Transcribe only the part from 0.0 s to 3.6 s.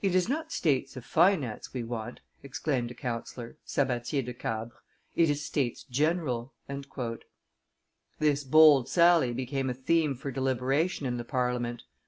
"It is not states of finance we want," exclaimed a councillor,